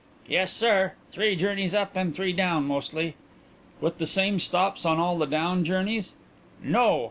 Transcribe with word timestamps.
"Yes, 0.27 0.51
sir. 0.51 0.93
Three 1.11 1.35
journeys 1.35 1.75
up 1.75 1.95
and 1.95 2.11
three 2.15 2.33
down 2.33 2.65
mostly." 2.65 3.13
"With 3.79 3.99
the 3.99 4.07
same 4.07 4.39
stops 4.39 4.83
on 4.83 4.97
all 4.99 5.19
the 5.19 5.27
down 5.27 5.63
journeys?" 5.63 6.13
"No. 6.63 6.99